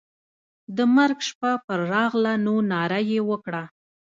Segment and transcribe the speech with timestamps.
[0.77, 3.63] د مرګ شپه پر راغله نو ناره یې وکړه.